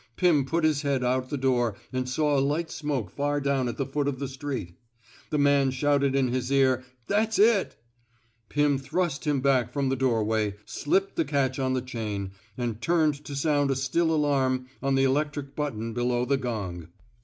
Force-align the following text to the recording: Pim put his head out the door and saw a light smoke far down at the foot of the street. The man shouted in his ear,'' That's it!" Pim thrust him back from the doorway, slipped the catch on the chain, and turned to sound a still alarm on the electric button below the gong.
Pim 0.15 0.45
put 0.45 0.63
his 0.63 0.81
head 0.81 1.03
out 1.03 1.29
the 1.29 1.37
door 1.37 1.75
and 1.93 2.09
saw 2.09 2.35
a 2.35 2.41
light 2.41 2.71
smoke 2.71 3.11
far 3.11 3.39
down 3.39 3.67
at 3.67 3.77
the 3.77 3.85
foot 3.85 4.07
of 4.07 4.17
the 4.17 4.27
street. 4.27 4.73
The 5.29 5.37
man 5.37 5.69
shouted 5.69 6.15
in 6.15 6.29
his 6.29 6.49
ear,'' 6.51 6.83
That's 7.07 7.37
it!" 7.37 7.75
Pim 8.49 8.79
thrust 8.79 9.25
him 9.25 9.41
back 9.41 9.71
from 9.71 9.89
the 9.89 9.95
doorway, 9.95 10.55
slipped 10.65 11.17
the 11.17 11.23
catch 11.25 11.59
on 11.59 11.73
the 11.73 11.83
chain, 11.83 12.31
and 12.57 12.81
turned 12.81 13.23
to 13.25 13.35
sound 13.35 13.69
a 13.69 13.75
still 13.75 14.09
alarm 14.11 14.65
on 14.81 14.95
the 14.95 15.03
electric 15.03 15.55
button 15.55 15.93
below 15.93 16.25
the 16.25 16.37
gong. 16.37 16.87